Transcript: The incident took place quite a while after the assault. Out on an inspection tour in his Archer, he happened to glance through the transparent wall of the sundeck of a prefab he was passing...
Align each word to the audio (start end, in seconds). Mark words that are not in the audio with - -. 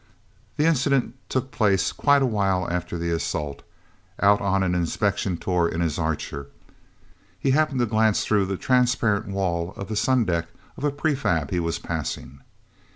The 0.57 0.65
incident 0.65 1.13
took 1.29 1.51
place 1.51 1.91
quite 1.91 2.23
a 2.23 2.25
while 2.25 2.67
after 2.71 2.97
the 2.97 3.11
assault. 3.11 3.61
Out 4.19 4.41
on 4.41 4.63
an 4.63 4.73
inspection 4.73 5.37
tour 5.37 5.69
in 5.69 5.79
his 5.79 5.99
Archer, 5.99 6.47
he 7.37 7.51
happened 7.51 7.81
to 7.81 7.85
glance 7.85 8.25
through 8.25 8.47
the 8.47 8.57
transparent 8.57 9.27
wall 9.27 9.73
of 9.77 9.89
the 9.89 9.95
sundeck 9.95 10.47
of 10.75 10.83
a 10.83 10.89
prefab 10.91 11.51
he 11.51 11.59
was 11.59 11.77
passing... 11.77 12.39